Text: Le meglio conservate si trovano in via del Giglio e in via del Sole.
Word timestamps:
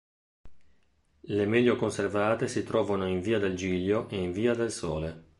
Le 1.27 1.45
meglio 1.45 1.75
conservate 1.75 2.47
si 2.47 2.63
trovano 2.63 3.07
in 3.07 3.21
via 3.21 3.37
del 3.37 3.55
Giglio 3.55 4.09
e 4.09 4.15
in 4.17 4.31
via 4.31 4.55
del 4.55 4.71
Sole. 4.71 5.25